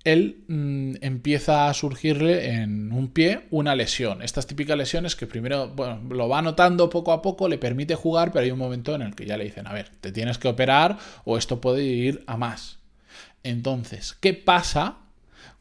él 0.06 0.46
mm, 0.48 0.96
empieza 1.02 1.68
a 1.68 1.74
surgirle 1.74 2.54
en 2.56 2.92
un 2.94 3.10
pie 3.10 3.48
una 3.52 3.76
lesión. 3.76 4.22
Estas 4.22 4.48
típicas 4.48 4.78
lesiones 4.78 5.16
que 5.16 5.28
primero 5.28 5.74
lo 6.10 6.30
va 6.30 6.42
notando 6.42 6.90
poco 6.90 7.12
a 7.12 7.22
poco, 7.22 7.50
le 7.50 7.58
permite 7.58 7.96
jugar, 7.96 8.32
pero 8.32 8.46
hay 8.46 8.52
un 8.52 8.60
momento 8.60 8.96
en 8.96 9.02
el 9.02 9.16
que 9.16 9.26
ya 9.26 9.38
le 9.38 9.44
dicen, 9.44 9.68
a 9.68 9.74
ver, 9.74 9.90
te 10.00 10.12
tienes 10.12 10.38
que 10.38 10.48
operar 10.48 10.98
o 11.26 11.38
esto 11.38 11.60
puede 11.60 11.84
ir 11.84 12.24
a 12.28 12.38
más. 12.38 12.80
Entonces, 13.44 14.16
¿qué 14.20 14.34
pasa 14.34 14.98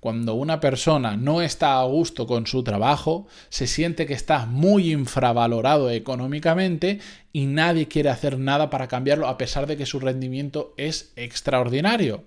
cuando 0.00 0.34
una 0.34 0.60
persona 0.60 1.16
no 1.16 1.42
está 1.42 1.80
a 1.80 1.84
gusto 1.84 2.26
con 2.26 2.46
su 2.46 2.62
trabajo, 2.62 3.26
se 3.48 3.66
siente 3.66 4.06
que 4.06 4.14
está 4.14 4.46
muy 4.46 4.92
infravalorado 4.92 5.90
económicamente 5.90 7.00
y 7.32 7.46
nadie 7.46 7.88
quiere 7.88 8.10
hacer 8.10 8.38
nada 8.38 8.70
para 8.70 8.88
cambiarlo 8.88 9.28
a 9.28 9.38
pesar 9.38 9.66
de 9.66 9.76
que 9.76 9.86
su 9.86 10.00
rendimiento 10.00 10.74
es 10.76 11.12
extraordinario. 11.16 12.24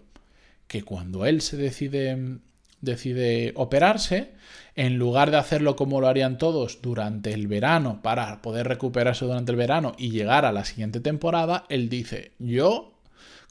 Que 0.67 0.83
cuando 0.83 1.25
él 1.25 1.41
se 1.41 1.57
decide 1.57 2.39
decide 2.81 3.53
operarse, 3.55 4.31
en 4.75 4.97
lugar 4.97 5.31
de 5.31 5.37
hacerlo 5.37 5.75
como 5.75 6.01
lo 6.01 6.07
harían 6.07 6.37
todos 6.37 6.81
durante 6.81 7.33
el 7.33 7.47
verano 7.47 8.01
para 8.01 8.41
poder 8.41 8.67
recuperarse 8.67 9.25
durante 9.25 9.51
el 9.51 9.57
verano 9.57 9.93
y 9.97 10.11
llegar 10.11 10.45
a 10.45 10.51
la 10.51 10.65
siguiente 10.65 10.99
temporada, 10.99 11.65
él 11.69 11.89
dice, 11.89 12.31
yo 12.39 12.93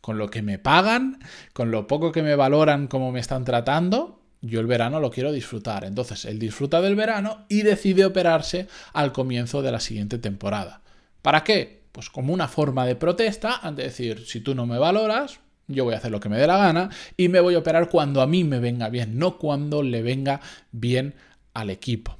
con 0.00 0.18
lo 0.18 0.30
que 0.30 0.42
me 0.42 0.58
pagan, 0.58 1.18
con 1.52 1.70
lo 1.70 1.86
poco 1.86 2.12
que 2.12 2.22
me 2.22 2.36
valoran 2.36 2.86
como 2.86 3.12
me 3.12 3.20
están 3.20 3.44
tratando, 3.44 4.20
yo 4.42 4.60
el 4.60 4.66
verano 4.66 5.00
lo 5.00 5.10
quiero 5.10 5.32
disfrutar. 5.32 5.84
Entonces 5.84 6.24
él 6.24 6.38
disfruta 6.38 6.80
del 6.80 6.96
verano 6.96 7.44
y 7.48 7.62
decide 7.62 8.04
operarse 8.04 8.68
al 8.92 9.12
comienzo 9.12 9.62
de 9.62 9.72
la 9.72 9.80
siguiente 9.80 10.18
temporada. 10.18 10.80
¿Para 11.22 11.44
qué? 11.44 11.82
Pues 11.92 12.08
como 12.08 12.32
una 12.32 12.48
forma 12.48 12.86
de 12.86 12.96
protesta, 12.96 13.56
ante 13.62 13.82
decir, 13.82 14.24
si 14.26 14.40
tú 14.40 14.54
no 14.54 14.66
me 14.66 14.78
valoras, 14.78 15.40
yo 15.66 15.84
voy 15.84 15.94
a 15.94 15.98
hacer 15.98 16.10
lo 16.10 16.20
que 16.20 16.28
me 16.28 16.38
dé 16.38 16.46
la 16.46 16.56
gana 16.56 16.90
y 17.16 17.28
me 17.28 17.40
voy 17.40 17.54
a 17.54 17.58
operar 17.58 17.88
cuando 17.88 18.22
a 18.22 18.26
mí 18.26 18.44
me 18.44 18.58
venga 18.58 18.88
bien, 18.88 19.18
no 19.18 19.38
cuando 19.38 19.82
le 19.82 20.02
venga 20.02 20.40
bien 20.72 21.14
al 21.52 21.70
equipo. 21.70 22.16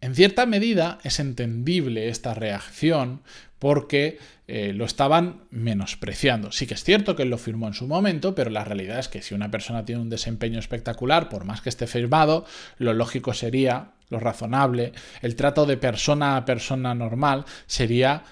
En 0.00 0.14
cierta 0.14 0.44
medida 0.46 0.98
es 1.02 1.18
entendible 1.18 2.08
esta 2.08 2.34
reacción 2.34 3.22
porque 3.64 4.18
eh, 4.46 4.74
lo 4.74 4.84
estaban 4.84 5.44
menospreciando. 5.48 6.52
Sí 6.52 6.66
que 6.66 6.74
es 6.74 6.84
cierto 6.84 7.16
que 7.16 7.22
él 7.22 7.30
lo 7.30 7.38
firmó 7.38 7.66
en 7.66 7.72
su 7.72 7.86
momento, 7.86 8.34
pero 8.34 8.50
la 8.50 8.62
realidad 8.62 8.98
es 8.98 9.08
que 9.08 9.22
si 9.22 9.32
una 9.32 9.50
persona 9.50 9.86
tiene 9.86 10.02
un 10.02 10.10
desempeño 10.10 10.58
espectacular, 10.58 11.30
por 11.30 11.46
más 11.46 11.62
que 11.62 11.70
esté 11.70 11.86
firmado, 11.86 12.44
lo 12.76 12.92
lógico 12.92 13.32
sería, 13.32 13.92
lo 14.10 14.20
razonable, 14.20 14.92
el 15.22 15.34
trato 15.34 15.64
de 15.64 15.78
persona 15.78 16.36
a 16.36 16.44
persona 16.44 16.94
normal 16.94 17.46
sería 17.66 18.24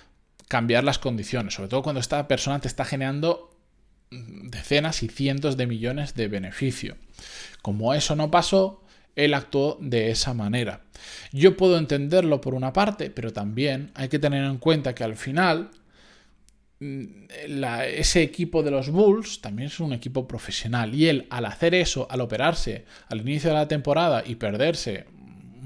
cambiar 0.48 0.84
las 0.84 0.98
condiciones, 0.98 1.54
sobre 1.54 1.70
todo 1.70 1.82
cuando 1.82 2.00
esta 2.00 2.28
persona 2.28 2.60
te 2.60 2.68
está 2.68 2.84
generando 2.84 3.56
decenas 4.10 5.02
y 5.02 5.08
cientos 5.08 5.56
de 5.56 5.66
millones 5.66 6.12
de 6.14 6.28
beneficio. 6.28 6.98
Como 7.62 7.94
eso 7.94 8.16
no 8.16 8.30
pasó, 8.30 8.81
él 9.16 9.34
actuó 9.34 9.78
de 9.80 10.10
esa 10.10 10.34
manera. 10.34 10.82
Yo 11.32 11.56
puedo 11.56 11.78
entenderlo 11.78 12.40
por 12.40 12.54
una 12.54 12.72
parte, 12.72 13.10
pero 13.10 13.32
también 13.32 13.90
hay 13.94 14.08
que 14.08 14.18
tener 14.18 14.44
en 14.44 14.58
cuenta 14.58 14.94
que 14.94 15.04
al 15.04 15.16
final 15.16 15.70
mm, 16.80 17.04
ese 17.94 18.22
equipo 18.22 18.62
de 18.62 18.70
los 18.70 18.90
Bulls 18.90 19.40
también 19.40 19.68
es 19.68 19.80
un 19.80 19.92
equipo 19.92 20.26
profesional 20.26 20.94
y 20.94 21.08
él 21.08 21.26
al 21.30 21.46
hacer 21.46 21.74
eso, 21.74 22.06
al 22.10 22.20
operarse 22.20 22.84
al 23.08 23.20
inicio 23.20 23.50
de 23.50 23.56
la 23.56 23.68
temporada 23.68 24.22
y 24.26 24.36
perderse 24.36 25.06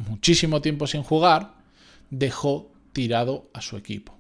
muchísimo 0.09 0.61
tiempo 0.61 0.87
sin 0.87 1.03
jugar, 1.03 1.55
dejó 2.11 2.73
tirado 2.93 3.51
a 3.53 3.61
su 3.61 3.77
equipo. 3.77 4.19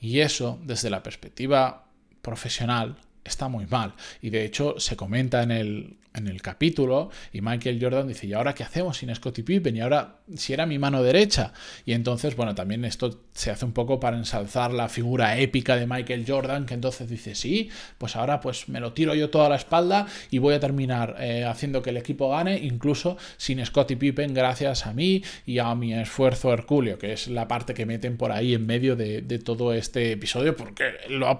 Y 0.00 0.20
eso, 0.20 0.58
desde 0.62 0.90
la 0.90 1.02
perspectiva 1.02 1.86
profesional, 2.20 2.96
está 3.24 3.48
muy 3.48 3.66
mal. 3.66 3.94
Y 4.20 4.30
de 4.30 4.44
hecho 4.44 4.78
se 4.78 4.96
comenta 4.96 5.42
en 5.42 5.50
el, 5.50 5.96
en 6.14 6.28
el 6.28 6.40
capítulo 6.42 7.10
y 7.32 7.40
Michael 7.40 7.78
Jordan 7.80 8.06
dice, 8.06 8.26
¿y 8.26 8.32
ahora 8.32 8.54
qué 8.54 8.62
hacemos 8.62 8.98
sin 8.98 9.14
Scottie 9.14 9.42
Pippen? 9.42 9.76
Y 9.76 9.80
ahora, 9.80 10.20
si 10.36 10.52
era 10.52 10.64
mi 10.64 10.78
mano 10.78 11.02
derecha. 11.02 11.52
Y 11.84 11.92
entonces, 11.92 12.36
bueno, 12.36 12.54
también 12.54 12.84
esto 12.84 13.20
se 13.32 13.50
hace 13.50 13.64
un 13.64 13.72
poco 13.72 13.98
para 13.98 14.16
ensalzar 14.16 14.72
la 14.72 14.88
figura 14.88 15.38
épica 15.38 15.76
de 15.76 15.86
Michael 15.86 16.24
Jordan, 16.26 16.66
que 16.66 16.74
entonces 16.74 17.10
dice, 17.10 17.34
sí, 17.34 17.68
pues 17.98 18.14
ahora 18.14 18.40
pues 18.40 18.68
me 18.68 18.78
lo 18.78 18.92
tiro 18.92 19.14
yo 19.14 19.30
toda 19.30 19.48
la 19.48 19.56
espalda 19.56 20.06
y 20.30 20.38
voy 20.38 20.54
a 20.54 20.60
terminar 20.60 21.16
eh, 21.18 21.44
haciendo 21.44 21.82
que 21.82 21.90
el 21.90 21.96
equipo 21.96 22.30
gane, 22.30 22.58
incluso 22.58 23.16
sin 23.36 23.64
Scottie 23.66 23.96
Pippen, 23.96 24.34
gracias 24.34 24.86
a 24.86 24.92
mí 24.92 25.22
y 25.46 25.58
a 25.58 25.74
mi 25.74 25.94
esfuerzo 25.94 26.52
hercúleo, 26.52 26.96
que 26.96 27.12
es 27.12 27.26
la 27.26 27.48
parte 27.48 27.74
que 27.74 27.86
meten 27.86 28.16
por 28.16 28.30
ahí 28.30 28.54
en 28.54 28.66
medio 28.66 28.94
de, 28.94 29.22
todo 29.44 29.72
este 29.72 30.12
episodio, 30.12 30.54
porque 30.54 30.84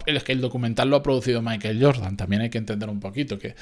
es 0.06 0.24
que 0.24 0.32
el 0.32 0.40
documental 0.40 0.90
lo 0.90 0.96
ha 0.96 1.02
producido 1.02 1.40
Michael 1.42 1.73
Jordan, 1.82 2.16
también 2.16 2.42
hay 2.42 2.50
que 2.50 2.58
entender 2.58 2.88
un 2.88 3.00
poquito 3.00 3.38
que 3.38 3.54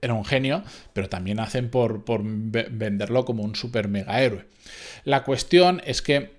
era 0.00 0.14
un 0.14 0.24
genio, 0.24 0.62
pero 0.92 1.08
también 1.08 1.40
hacen 1.40 1.70
por, 1.70 2.04
venderlo 2.04 3.24
como 3.24 3.42
un 3.42 3.54
super 3.54 3.88
mega 3.88 4.22
héroe. 4.22 4.46
La 5.04 5.24
cuestión 5.24 5.82
es 5.84 6.02
que 6.02 6.32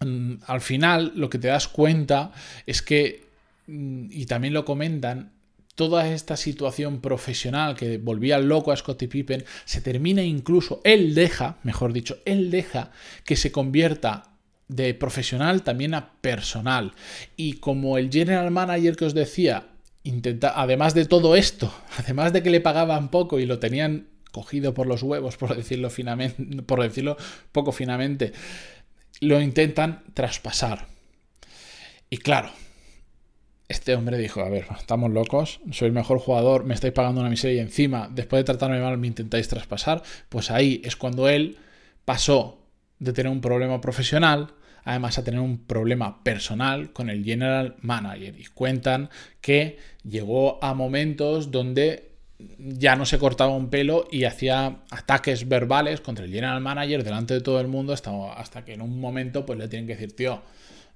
mm, 0.00 0.34
al 0.46 0.60
final 0.60 1.12
lo 1.16 1.30
que 1.30 1.38
te 1.38 1.48
das 1.48 1.68
cuenta 1.68 2.32
es 2.66 2.82
que, 2.82 3.24
mm, 3.66 4.06
y 4.10 4.26
también 4.26 4.54
lo 4.54 4.64
comentan, 4.64 5.32
toda 5.74 6.08
esta 6.08 6.36
situación 6.36 7.00
profesional 7.00 7.74
que 7.74 7.98
volvía 7.98 8.38
loco 8.38 8.70
a 8.70 8.76
Scottie 8.76 9.08
Pippen 9.08 9.44
se 9.64 9.80
termina 9.80 10.22
incluso, 10.22 10.80
él 10.84 11.14
deja, 11.14 11.58
mejor 11.64 11.92
dicho, 11.92 12.18
él 12.24 12.50
deja 12.52 12.92
que 13.24 13.34
se 13.34 13.50
convierta 13.50 14.30
de 14.68 14.94
profesional 14.94 15.62
también 15.62 15.94
a 15.94 16.12
personal. 16.20 16.94
Y 17.36 17.54
como 17.54 17.98
el 17.98 18.10
general 18.10 18.50
manager 18.50 18.96
que 18.96 19.04
os 19.04 19.14
decía 19.14 19.66
además 20.54 20.94
de 20.94 21.06
todo 21.06 21.36
esto, 21.36 21.72
además 21.98 22.32
de 22.32 22.42
que 22.42 22.50
le 22.50 22.60
pagaban 22.60 23.10
poco 23.10 23.38
y 23.38 23.46
lo 23.46 23.58
tenían 23.58 24.08
cogido 24.32 24.74
por 24.74 24.86
los 24.86 25.02
huevos, 25.02 25.36
por 25.36 25.56
decirlo, 25.56 25.90
finamente, 25.90 26.62
por 26.62 26.82
decirlo 26.82 27.16
poco 27.52 27.72
finamente, 27.72 28.32
lo 29.20 29.40
intentan 29.40 30.02
traspasar. 30.12 30.86
Y 32.10 32.18
claro, 32.18 32.50
este 33.68 33.94
hombre 33.94 34.18
dijo, 34.18 34.40
a 34.40 34.48
ver, 34.48 34.66
estamos 34.78 35.10
locos, 35.10 35.60
soy 35.70 35.86
el 35.86 35.94
mejor 35.94 36.18
jugador, 36.18 36.64
me 36.64 36.74
estáis 36.74 36.92
pagando 36.92 37.20
una 37.20 37.30
miseria 37.30 37.56
y 37.56 37.60
encima, 37.60 38.10
después 38.12 38.40
de 38.40 38.44
tratarme 38.44 38.80
mal, 38.80 38.98
me 38.98 39.06
intentáis 39.06 39.48
traspasar. 39.48 40.02
Pues 40.28 40.50
ahí 40.50 40.82
es 40.84 40.96
cuando 40.96 41.28
él 41.28 41.58
pasó 42.04 42.58
de 42.98 43.12
tener 43.12 43.32
un 43.32 43.40
problema 43.40 43.80
profesional 43.80 44.54
además 44.84 45.18
a 45.18 45.24
tener 45.24 45.40
un 45.40 45.58
problema 45.58 46.22
personal 46.22 46.92
con 46.92 47.10
el 47.10 47.24
general 47.24 47.76
manager. 47.80 48.38
Y 48.38 48.44
cuentan 48.46 49.10
que 49.40 49.78
llegó 50.02 50.62
a 50.62 50.74
momentos 50.74 51.50
donde 51.50 52.10
ya 52.58 52.96
no 52.96 53.06
se 53.06 53.18
cortaba 53.18 53.54
un 53.54 53.70
pelo 53.70 54.06
y 54.10 54.24
hacía 54.24 54.78
ataques 54.90 55.48
verbales 55.48 56.00
contra 56.00 56.24
el 56.24 56.32
general 56.32 56.60
manager 56.60 57.04
delante 57.04 57.34
de 57.34 57.40
todo 57.40 57.60
el 57.60 57.68
mundo 57.68 57.92
hasta, 57.92 58.10
hasta 58.34 58.64
que 58.64 58.74
en 58.74 58.82
un 58.82 59.00
momento 59.00 59.46
pues 59.46 59.58
le 59.58 59.68
tienen 59.68 59.86
que 59.86 59.94
decir, 59.94 60.14
tío, 60.14 60.42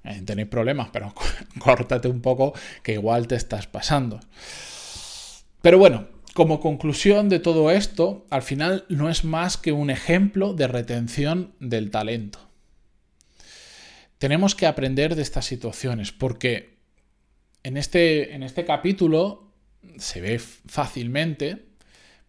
eh, 0.05 0.23
tenéis 0.25 0.49
problemas, 0.49 0.89
pero 0.93 1.15
córtate 1.59 2.09
un 2.09 2.21
poco 2.21 2.53
que 2.83 2.95
igual 2.95 3.29
te 3.29 3.37
estás 3.37 3.67
pasando. 3.67 4.21
Pero 5.63 5.79
bueno, 5.79 6.07
como 6.35 6.61
conclusión 6.61 7.29
de 7.29 7.41
todo 7.41 7.71
esto, 7.71 8.27
al 8.31 8.43
final 8.43 8.85
no 8.89 9.09
es 9.09 9.25
más 9.25 9.57
que 9.57 9.73
un 9.73 9.91
ejemplo 9.91 10.55
de 10.55 10.69
retención 10.69 11.53
del 11.59 11.91
talento. 11.91 12.48
Tenemos 14.19 14.55
que 14.55 14.67
aprender 14.67 15.15
de 15.15 15.23
estas 15.23 15.47
situaciones 15.47 16.13
porque 16.13 16.79
en 17.63 17.77
este, 17.77 18.35
en 18.35 18.43
este 18.43 18.65
capítulo 18.65 19.53
se 19.99 20.21
ve 20.21 20.39
fácilmente, 20.39 21.67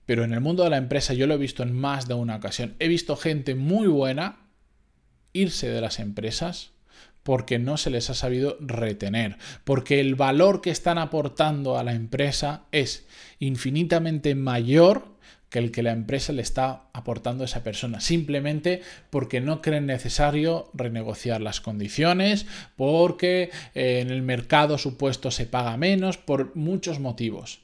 pero 0.05 0.23
en 0.23 0.33
el 0.33 0.41
mundo 0.41 0.63
de 0.63 0.69
la 0.69 0.77
empresa 0.77 1.13
yo 1.13 1.27
lo 1.27 1.35
he 1.35 1.37
visto 1.37 1.63
en 1.63 1.73
más 1.73 2.07
de 2.07 2.13
una 2.13 2.35
ocasión. 2.35 2.75
He 2.79 2.87
visto 2.87 3.15
gente 3.15 3.55
muy 3.55 3.87
buena 3.87 4.47
irse 5.33 5.69
de 5.69 5.81
las 5.81 5.99
empresas 5.99 6.71
porque 7.23 7.59
no 7.59 7.77
se 7.77 7.89
les 7.89 8.09
ha 8.09 8.15
sabido 8.15 8.57
retener, 8.59 9.37
porque 9.63 9.99
el 9.99 10.15
valor 10.15 10.61
que 10.61 10.71
están 10.71 10.97
aportando 10.97 11.77
a 11.77 11.83
la 11.83 11.93
empresa 11.93 12.63
es 12.71 13.07
infinitamente 13.39 14.33
mayor 14.35 15.18
que 15.49 15.59
el 15.59 15.71
que 15.71 15.83
la 15.83 15.91
empresa 15.91 16.31
le 16.31 16.41
está 16.41 16.83
aportando 16.93 17.43
a 17.43 17.45
esa 17.45 17.63
persona, 17.63 17.99
simplemente 17.99 18.81
porque 19.09 19.41
no 19.41 19.61
creen 19.61 19.87
necesario 19.87 20.69
renegociar 20.73 21.41
las 21.41 21.59
condiciones, 21.59 22.45
porque 22.75 23.49
eh, 23.73 23.99
en 24.01 24.11
el 24.11 24.21
mercado 24.21 24.77
supuesto 24.77 25.31
se 25.31 25.45
paga 25.45 25.75
menos, 25.77 26.17
por 26.17 26.55
muchos 26.55 26.99
motivos. 26.99 27.61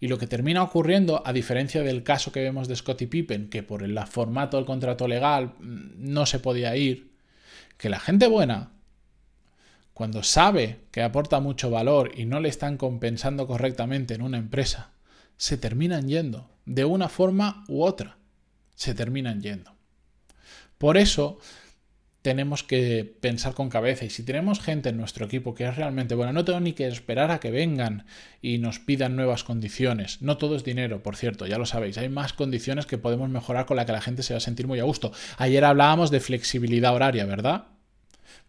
Y 0.00 0.08
lo 0.08 0.16
que 0.16 0.26
termina 0.26 0.62
ocurriendo, 0.62 1.22
a 1.26 1.32
diferencia 1.34 1.82
del 1.82 2.02
caso 2.02 2.32
que 2.32 2.40
vemos 2.40 2.68
de 2.68 2.76
Scottie 2.76 3.06
Pippen, 3.06 3.50
que 3.50 3.62
por 3.62 3.82
el 3.82 3.98
formato 4.06 4.56
del 4.56 4.64
contrato 4.64 5.06
legal 5.06 5.52
mm, 5.58 6.10
no 6.10 6.24
se 6.24 6.38
podía 6.38 6.74
ir, 6.74 7.10
que 7.76 7.90
la 7.90 8.00
gente 8.00 8.26
buena, 8.26 8.70
cuando 9.92 10.22
sabe 10.22 10.78
que 10.90 11.02
aporta 11.02 11.40
mucho 11.40 11.70
valor 11.70 12.12
y 12.16 12.24
no 12.24 12.40
le 12.40 12.48
están 12.48 12.78
compensando 12.78 13.46
correctamente 13.46 14.14
en 14.14 14.22
una 14.22 14.38
empresa, 14.38 14.92
se 15.40 15.56
terminan 15.56 16.06
yendo 16.06 16.50
de 16.66 16.84
una 16.84 17.08
forma 17.08 17.64
u 17.66 17.82
otra. 17.82 18.18
Se 18.74 18.94
terminan 18.94 19.40
yendo. 19.40 19.74
Por 20.76 20.98
eso 20.98 21.38
tenemos 22.20 22.62
que 22.62 23.16
pensar 23.22 23.54
con 23.54 23.70
cabeza 23.70 24.04
y 24.04 24.10
si 24.10 24.22
tenemos 24.22 24.60
gente 24.60 24.90
en 24.90 24.98
nuestro 24.98 25.24
equipo 25.24 25.54
que 25.54 25.66
es 25.66 25.76
realmente 25.76 26.14
buena, 26.14 26.34
no 26.34 26.44
tengo 26.44 26.60
ni 26.60 26.74
que 26.74 26.86
esperar 26.86 27.30
a 27.30 27.40
que 27.40 27.50
vengan 27.50 28.04
y 28.42 28.58
nos 28.58 28.80
pidan 28.80 29.16
nuevas 29.16 29.42
condiciones. 29.42 30.20
No 30.20 30.36
todo 30.36 30.56
es 30.56 30.62
dinero, 30.62 31.02
por 31.02 31.16
cierto, 31.16 31.46
ya 31.46 31.56
lo 31.56 31.64
sabéis, 31.64 31.96
hay 31.96 32.10
más 32.10 32.34
condiciones 32.34 32.84
que 32.84 32.98
podemos 32.98 33.30
mejorar 33.30 33.64
con 33.64 33.78
la 33.78 33.86
que 33.86 33.92
la 33.92 34.02
gente 34.02 34.22
se 34.22 34.34
va 34.34 34.38
a 34.38 34.42
sentir 34.42 34.66
muy 34.66 34.78
a 34.78 34.84
gusto. 34.84 35.10
Ayer 35.38 35.64
hablábamos 35.64 36.10
de 36.10 36.20
flexibilidad 36.20 36.94
horaria, 36.94 37.24
¿verdad? 37.24 37.64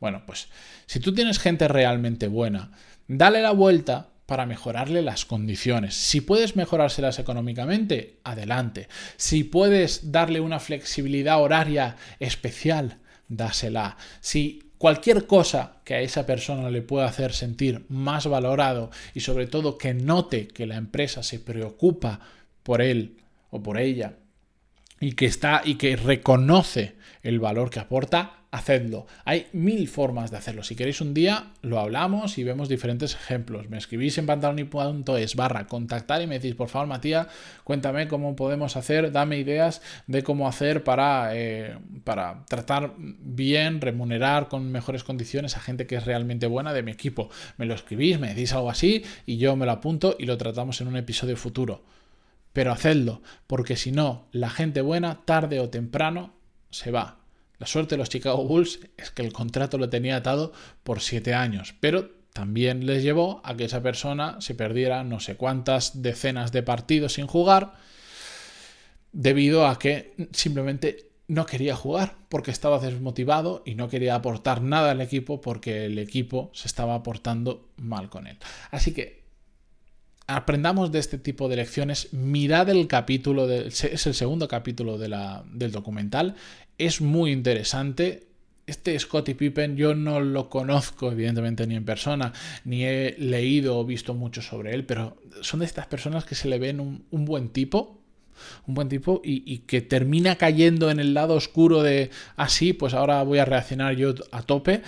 Bueno, 0.01 0.23
pues 0.25 0.49
si 0.87 0.99
tú 0.99 1.13
tienes 1.13 1.39
gente 1.39 1.69
realmente 1.69 2.27
buena, 2.27 2.71
dale 3.07 3.41
la 3.41 3.51
vuelta 3.51 4.10
para 4.31 4.45
mejorarle 4.45 5.01
las 5.01 5.25
condiciones. 5.25 5.93
Si 5.93 6.21
puedes 6.21 6.55
mejorárselas 6.55 7.19
económicamente, 7.19 8.19
adelante. 8.23 8.87
Si 9.17 9.43
puedes 9.43 10.13
darle 10.13 10.39
una 10.39 10.61
flexibilidad 10.61 11.41
horaria 11.41 11.97
especial, 12.21 12.99
dásela. 13.27 13.97
Si 14.21 14.71
cualquier 14.77 15.27
cosa 15.27 15.81
que 15.83 15.95
a 15.95 15.99
esa 15.99 16.25
persona 16.25 16.69
le 16.69 16.81
pueda 16.81 17.07
hacer 17.07 17.33
sentir 17.33 17.83
más 17.89 18.25
valorado 18.25 18.89
y 19.13 19.19
sobre 19.19 19.47
todo 19.47 19.77
que 19.77 19.93
note 19.93 20.47
que 20.47 20.65
la 20.65 20.77
empresa 20.77 21.23
se 21.23 21.39
preocupa 21.39 22.21
por 22.63 22.81
él 22.81 23.17
o 23.49 23.61
por 23.61 23.77
ella 23.77 24.13
y 25.01 25.11
que 25.11 25.25
está 25.25 25.61
y 25.65 25.75
que 25.75 25.97
reconoce 25.97 26.95
el 27.21 27.41
valor 27.41 27.69
que 27.69 27.81
aporta, 27.81 28.40
hacedlo. 28.51 29.07
Hay 29.23 29.47
mil 29.53 29.87
formas 29.87 30.29
de 30.29 30.37
hacerlo. 30.37 30.63
Si 30.63 30.75
queréis 30.75 30.99
un 30.99 31.13
día, 31.13 31.53
lo 31.61 31.79
hablamos 31.79 32.37
y 32.37 32.43
vemos 32.43 32.67
diferentes 32.67 33.15
ejemplos. 33.15 33.69
Me 33.69 33.77
escribís 33.77 34.17
en 34.17 34.25
pantaloni.es 34.25 35.35
barra 35.35 35.67
contactar 35.67 36.21
y 36.21 36.27
me 36.27 36.37
decís, 36.37 36.55
por 36.55 36.67
favor, 36.67 36.89
Matías, 36.89 37.27
cuéntame 37.63 38.09
cómo 38.09 38.35
podemos 38.35 38.75
hacer, 38.75 39.13
dame 39.13 39.37
ideas 39.39 39.81
de 40.07 40.21
cómo 40.21 40.49
hacer 40.49 40.83
para, 40.83 41.31
eh, 41.33 41.77
para 42.03 42.45
tratar 42.45 42.93
bien, 42.97 43.79
remunerar 43.79 44.49
con 44.49 44.69
mejores 44.69 45.05
condiciones 45.05 45.55
a 45.55 45.61
gente 45.61 45.87
que 45.87 45.95
es 45.95 46.05
realmente 46.05 46.45
buena 46.45 46.73
de 46.73 46.83
mi 46.83 46.91
equipo. 46.91 47.29
Me 47.57 47.65
lo 47.65 47.73
escribís, 47.73 48.19
me 48.19 48.27
decís 48.27 48.51
algo 48.51 48.69
así 48.69 49.03
y 49.25 49.37
yo 49.37 49.55
me 49.55 49.65
lo 49.65 49.71
apunto 49.71 50.17
y 50.19 50.25
lo 50.25 50.37
tratamos 50.37 50.81
en 50.81 50.89
un 50.89 50.97
episodio 50.97 51.37
futuro. 51.37 51.85
Pero 52.51 52.73
hacedlo, 52.73 53.21
porque 53.47 53.77
si 53.77 53.93
no, 53.93 54.27
la 54.33 54.49
gente 54.49 54.81
buena, 54.81 55.21
tarde 55.23 55.61
o 55.61 55.69
temprano, 55.69 56.33
se 56.69 56.91
va 56.91 57.20
la 57.61 57.67
suerte 57.67 57.93
de 57.93 57.99
los 57.99 58.09
Chicago 58.09 58.43
Bulls 58.43 58.79
es 58.97 59.11
que 59.11 59.21
el 59.21 59.31
contrato 59.31 59.77
lo 59.77 59.87
tenía 59.87 60.15
atado 60.15 60.51
por 60.81 60.99
siete 60.99 61.35
años, 61.35 61.75
pero 61.79 62.09
también 62.33 62.87
les 62.87 63.03
llevó 63.03 63.39
a 63.43 63.55
que 63.55 63.65
esa 63.65 63.83
persona 63.83 64.41
se 64.41 64.55
perdiera 64.55 65.03
no 65.03 65.19
sé 65.19 65.35
cuántas 65.35 66.01
decenas 66.01 66.51
de 66.51 66.63
partidos 66.63 67.13
sin 67.13 67.27
jugar 67.27 67.73
debido 69.11 69.67
a 69.67 69.77
que 69.77 70.15
simplemente 70.31 71.11
no 71.27 71.45
quería 71.45 71.75
jugar 71.75 72.15
porque 72.29 72.49
estaba 72.49 72.79
desmotivado 72.79 73.61
y 73.63 73.75
no 73.75 73.89
quería 73.89 74.15
aportar 74.15 74.63
nada 74.63 74.89
al 74.89 75.01
equipo 75.01 75.39
porque 75.39 75.85
el 75.85 75.99
equipo 75.99 76.49
se 76.55 76.67
estaba 76.67 76.95
aportando 76.95 77.69
mal 77.77 78.09
con 78.09 78.25
él. 78.25 78.39
Así 78.71 78.91
que 78.91 79.21
aprendamos 80.25 80.91
de 80.91 80.97
este 80.97 81.17
tipo 81.17 81.47
de 81.47 81.57
lecciones, 81.57 82.11
mirad 82.11 82.69
el 82.69 82.87
capítulo, 82.87 83.49
es 83.49 84.07
el 84.07 84.13
segundo 84.13 84.47
capítulo 84.47 84.97
del 84.97 85.71
documental, 85.71 86.35
es 86.85 87.01
muy 87.01 87.31
interesante. 87.31 88.27
Este 88.65 88.97
Scottie 88.97 89.35
Pippen 89.35 89.75
yo 89.75 89.95
no 89.95 90.19
lo 90.19 90.49
conozco 90.49 91.11
evidentemente 91.11 91.67
ni 91.67 91.75
en 91.75 91.85
persona, 91.85 92.31
ni 92.63 92.85
he 92.85 93.15
leído 93.17 93.77
o 93.77 93.85
visto 93.85 94.13
mucho 94.13 94.41
sobre 94.41 94.73
él, 94.73 94.85
pero 94.85 95.17
son 95.41 95.59
de 95.59 95.65
estas 95.65 95.87
personas 95.87 96.25
que 96.25 96.35
se 96.35 96.47
le 96.47 96.59
ven 96.59 96.79
un, 96.79 97.25
buen 97.25 97.49
tipo, 97.49 98.01
un 98.67 98.75
buen 98.75 98.87
tipo 98.87 99.21
y, 99.23 99.59
que 99.59 99.81
termina 99.81 100.35
cayendo 100.37 100.89
en 100.89 100.99
el 100.99 101.13
lado 101.13 101.35
oscuro 101.35 101.83
de 101.83 102.11
así, 102.35 102.71
ah, 102.71 102.75
pues 102.79 102.93
ahora 102.93 103.23
voy 103.23 103.39
a 103.39 103.45
reaccionar 103.45 103.95
yo 103.95 104.13
a 104.31 104.43
tope. 104.43 104.83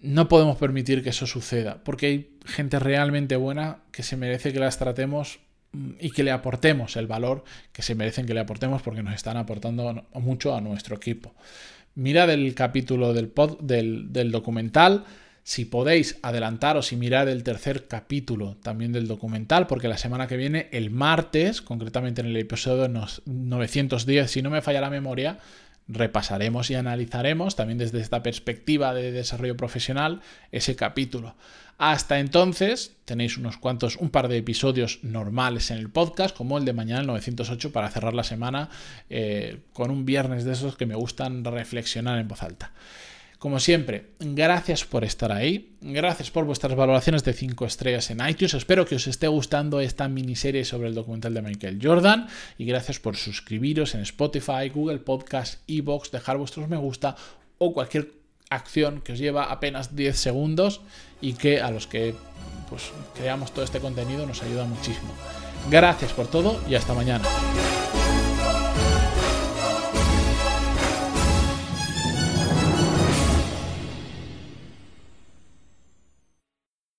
No 0.00 0.28
podemos 0.28 0.56
permitir 0.56 1.02
que 1.02 1.10
eso 1.10 1.26
suceda, 1.26 1.84
porque 1.84 2.06
hay 2.06 2.30
gente 2.44 2.78
realmente 2.78 3.36
buena 3.36 3.82
que 3.92 4.02
se 4.02 4.16
merece 4.16 4.52
que 4.52 4.58
las 4.58 4.78
tratemos 4.78 5.40
y 5.98 6.10
que 6.10 6.22
le 6.22 6.30
aportemos 6.30 6.96
el 6.96 7.06
valor 7.06 7.44
que 7.72 7.82
se 7.82 7.94
merecen 7.94 8.26
que 8.26 8.34
le 8.34 8.40
aportemos 8.40 8.82
porque 8.82 9.02
nos 9.02 9.14
están 9.14 9.36
aportando 9.36 10.06
mucho 10.14 10.54
a 10.54 10.60
nuestro 10.60 10.96
equipo. 10.96 11.34
Mirad 11.94 12.30
el 12.30 12.54
capítulo 12.54 13.12
del, 13.12 13.28
pod, 13.28 13.60
del, 13.60 14.12
del 14.12 14.30
documental. 14.30 15.04
Si 15.44 15.64
podéis 15.64 16.18
adelantaros 16.22 16.92
y 16.92 16.96
mirad 16.96 17.28
el 17.28 17.42
tercer 17.42 17.88
capítulo 17.88 18.56
también 18.62 18.92
del 18.92 19.08
documental, 19.08 19.66
porque 19.66 19.88
la 19.88 19.98
semana 19.98 20.28
que 20.28 20.36
viene, 20.36 20.68
el 20.70 20.90
martes, 20.90 21.60
concretamente 21.60 22.20
en 22.20 22.28
el 22.28 22.36
episodio 22.36 22.88
910, 23.26 24.30
si 24.30 24.40
no 24.40 24.50
me 24.50 24.62
falla 24.62 24.80
la 24.80 24.90
memoria, 24.90 25.38
repasaremos 25.92 26.70
y 26.70 26.74
analizaremos 26.74 27.56
también 27.56 27.78
desde 27.78 28.00
esta 28.00 28.22
perspectiva 28.22 28.94
de 28.94 29.12
desarrollo 29.12 29.56
profesional 29.56 30.20
ese 30.50 30.76
capítulo. 30.76 31.34
Hasta 31.78 32.20
entonces 32.20 32.92
tenéis 33.04 33.36
unos 33.36 33.56
cuantos, 33.56 33.96
un 33.96 34.10
par 34.10 34.28
de 34.28 34.36
episodios 34.36 35.00
normales 35.02 35.70
en 35.70 35.78
el 35.78 35.90
podcast, 35.90 36.36
como 36.36 36.58
el 36.58 36.64
de 36.64 36.72
mañana 36.72 37.00
el 37.00 37.06
908 37.08 37.72
para 37.72 37.90
cerrar 37.90 38.14
la 38.14 38.24
semana 38.24 38.68
eh, 39.10 39.58
con 39.72 39.90
un 39.90 40.04
viernes 40.04 40.44
de 40.44 40.52
esos 40.52 40.76
que 40.76 40.86
me 40.86 40.94
gustan 40.94 41.44
reflexionar 41.44 42.18
en 42.18 42.28
voz 42.28 42.42
alta. 42.42 42.72
Como 43.42 43.58
siempre, 43.58 44.12
gracias 44.20 44.84
por 44.84 45.02
estar 45.02 45.32
ahí, 45.32 45.74
gracias 45.80 46.30
por 46.30 46.44
vuestras 46.44 46.76
valoraciones 46.76 47.24
de 47.24 47.32
5 47.32 47.66
estrellas 47.66 48.08
en 48.12 48.24
iTunes, 48.24 48.54
espero 48.54 48.86
que 48.86 48.94
os 48.94 49.08
esté 49.08 49.26
gustando 49.26 49.80
esta 49.80 50.06
miniserie 50.06 50.64
sobre 50.64 50.86
el 50.86 50.94
documental 50.94 51.34
de 51.34 51.42
Michael 51.42 51.80
Jordan 51.82 52.28
y 52.56 52.66
gracias 52.66 53.00
por 53.00 53.16
suscribiros 53.16 53.96
en 53.96 54.02
Spotify, 54.02 54.68
Google 54.72 55.00
Podcast, 55.00 55.60
Evox, 55.66 56.12
dejar 56.12 56.36
vuestros 56.38 56.68
me 56.68 56.76
gusta 56.76 57.16
o 57.58 57.72
cualquier 57.72 58.12
acción 58.48 59.00
que 59.00 59.14
os 59.14 59.18
lleva 59.18 59.46
apenas 59.46 59.96
10 59.96 60.16
segundos 60.16 60.80
y 61.20 61.32
que 61.32 61.60
a 61.60 61.72
los 61.72 61.88
que 61.88 62.14
pues, 62.70 62.92
creamos 63.16 63.52
todo 63.52 63.64
este 63.64 63.80
contenido 63.80 64.24
nos 64.24 64.40
ayuda 64.44 64.66
muchísimo. 64.66 65.12
Gracias 65.68 66.12
por 66.12 66.28
todo 66.28 66.62
y 66.70 66.76
hasta 66.76 66.94
mañana. 66.94 67.24